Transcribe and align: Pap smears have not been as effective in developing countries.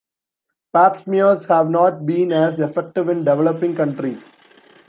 Pap 0.73 0.95
smears 0.97 1.45
have 1.45 1.69
not 1.69 2.07
been 2.07 2.31
as 2.31 2.57
effective 2.57 3.07
in 3.07 3.23
developing 3.23 3.75
countries. 3.75 4.27